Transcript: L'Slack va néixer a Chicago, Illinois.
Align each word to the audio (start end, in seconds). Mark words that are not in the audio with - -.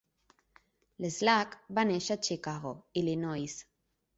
L'Slack 1.03 1.53
va 1.81 1.85
néixer 1.91 2.17
a 2.17 2.25
Chicago, 2.29 2.73
Illinois. 3.03 3.63